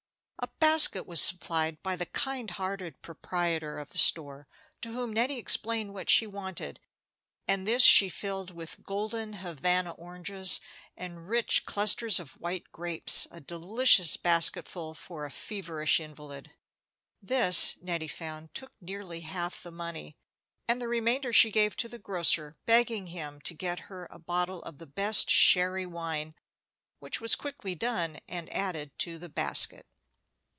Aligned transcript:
A 0.43 0.49
basket 0.71 1.05
was 1.05 1.21
supplied 1.21 1.83
by 1.83 1.95
the 1.95 2.05
kind 2.07 2.49
hearted 2.49 3.01
proprietor 3.03 3.77
of 3.77 3.89
the 3.89 3.99
store, 3.99 4.47
to 4.81 4.91
whom 4.91 5.13
Nettie 5.13 5.37
explained 5.37 5.93
what 5.93 6.09
she 6.09 6.25
wanted, 6.25 6.79
and 7.47 7.67
this 7.67 7.83
she 7.83 8.09
filled 8.09 8.49
with 8.49 8.83
golden 8.83 9.33
Havana 9.33 9.91
oranges 9.91 10.59
and 10.97 11.27
rich 11.27 11.65
clusters 11.65 12.19
of 12.19 12.39
white 12.39 12.71
grapes 12.71 13.27
a 13.29 13.39
delicious 13.39 14.17
basketful 14.17 14.95
for 14.95 15.25
a 15.25 15.31
feverish 15.31 15.99
invalid. 15.99 16.49
This, 17.21 17.77
Nettie 17.79 18.07
found, 18.07 18.53
took 18.55 18.71
nearly 18.81 19.21
half 19.21 19.61
the 19.61 19.71
money, 19.71 20.15
and 20.67 20.81
the 20.81 20.87
remainder 20.87 21.31
she 21.31 21.51
gave 21.51 21.75
to 21.77 21.87
the 21.89 21.99
grocer, 21.99 22.55
begging 22.65 23.07
him 23.07 23.41
to 23.41 23.53
get 23.53 23.81
her 23.91 24.07
a 24.09 24.17
bottle 24.17 24.63
of 24.63 24.79
the 24.79 24.87
best 24.87 25.29
sherry 25.29 25.85
wine, 25.85 26.33
which 26.99 27.21
was 27.21 27.35
quickly 27.35 27.75
done, 27.75 28.17
and 28.27 28.51
added 28.55 28.91
to 28.99 29.19
the 29.19 29.29
basket. 29.29 29.85